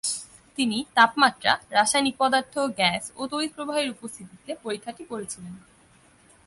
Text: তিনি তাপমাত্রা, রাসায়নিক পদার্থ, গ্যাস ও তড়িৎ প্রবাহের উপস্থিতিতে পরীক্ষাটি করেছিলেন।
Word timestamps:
তিনি 0.57 0.77
তাপমাত্রা, 0.95 1.51
রাসায়নিক 1.71 2.15
পদার্থ, 2.19 2.53
গ্যাস 2.77 3.03
ও 3.15 3.21
তড়িৎ 3.27 3.51
প্রবাহের 3.55 3.91
উপস্থিতিতে 3.91 4.51
পরীক্ষাটি 4.63 5.03
করেছিলেন। 5.03 5.53